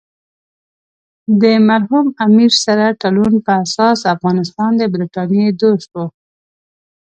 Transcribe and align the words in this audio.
د 1.41 1.43
مرحوم 1.67 2.05
امیر 2.25 2.51
سره 2.65 2.85
تړون 3.01 3.33
په 3.45 3.51
اساس 3.63 3.99
افغانستان 4.15 4.71
د 4.77 4.81
برټانیې 4.93 5.47
دوست 5.61 5.89
وو. 5.95 6.05